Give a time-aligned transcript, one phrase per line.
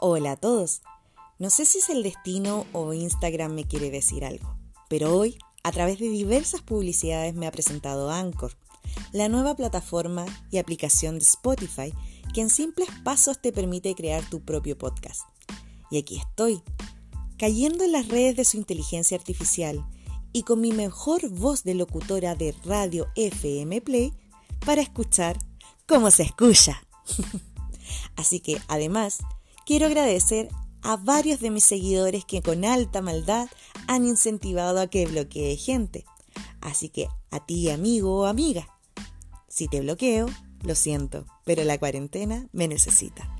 [0.00, 0.82] Hola a todos.
[1.40, 4.56] No sé si es el destino o Instagram me quiere decir algo,
[4.88, 8.56] pero hoy, a través de diversas publicidades, me ha presentado Anchor,
[9.10, 11.92] la nueva plataforma y aplicación de Spotify
[12.32, 15.22] que en simples pasos te permite crear tu propio podcast.
[15.90, 16.62] Y aquí estoy,
[17.36, 19.84] cayendo en las redes de su inteligencia artificial
[20.32, 24.14] y con mi mejor voz de locutora de radio FM Play
[24.64, 25.40] para escuchar
[25.88, 26.86] cómo se escucha.
[28.14, 29.18] Así que además
[29.68, 30.48] quiero agradecer
[30.80, 33.50] a varios de mis seguidores que con alta maldad
[33.86, 36.06] han incentivado a que bloquee gente.
[36.62, 38.66] Así que a ti amigo o amiga,
[39.46, 40.26] si te bloqueo,
[40.62, 43.37] lo siento, pero la cuarentena me necesita.